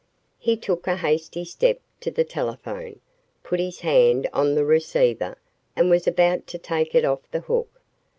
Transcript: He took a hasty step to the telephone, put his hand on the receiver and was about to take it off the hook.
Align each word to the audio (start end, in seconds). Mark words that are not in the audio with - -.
He 0.39 0.57
took 0.57 0.87
a 0.87 0.95
hasty 0.97 1.45
step 1.45 1.79
to 1.99 2.09
the 2.09 2.23
telephone, 2.23 2.99
put 3.43 3.59
his 3.59 3.81
hand 3.81 4.27
on 4.33 4.55
the 4.55 4.65
receiver 4.65 5.37
and 5.75 5.91
was 5.91 6.07
about 6.07 6.47
to 6.47 6.57
take 6.57 6.95
it 6.95 7.05
off 7.05 7.21
the 7.29 7.41
hook. 7.41 7.69